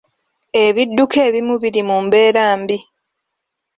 [0.65, 2.77] Ebidduka ebimu biri mu mbeera mbi.